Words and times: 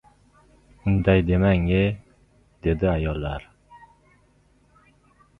—Unday 0.91 1.19
demang-ye,— 1.27 1.81
dedi 2.67 2.89
ayollar. 2.93 3.43